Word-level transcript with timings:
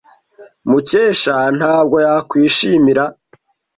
Mukesha 0.69 1.35
ntabwo 1.57 1.95
yakwishimira. 2.05 3.03